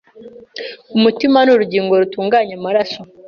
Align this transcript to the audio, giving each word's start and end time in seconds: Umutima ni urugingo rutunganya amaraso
Umutima 0.97 1.37
ni 1.41 1.51
urugingo 1.55 1.91
rutunganya 2.01 2.53
amaraso 2.59 2.99